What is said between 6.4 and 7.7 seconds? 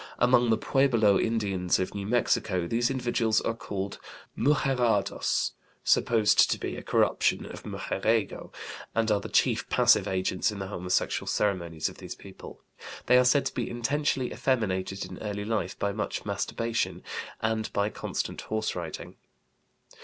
to be a corruption of